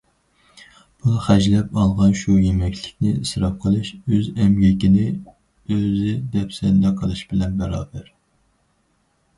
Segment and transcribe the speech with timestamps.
[1.01, 5.05] پۇل خەجلەپ ئالغان شۇ يېمەكلىكنى ئىسراپ قىلىش ئۆز ئەمگىكىنى
[5.37, 8.11] ئۆزى دەپسەندە قىلىش بىلەن باراۋەر.